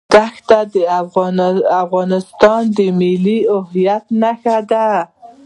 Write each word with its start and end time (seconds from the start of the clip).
دښتې 0.13 0.59
د 0.73 0.75
افغانستان 1.83 2.61
د 2.77 2.79
ملي 2.99 3.39
هویت 3.55 4.05
نښه 4.21 4.57
ده. 4.71 4.87